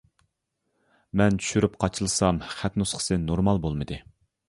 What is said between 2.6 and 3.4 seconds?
نۇسخىسى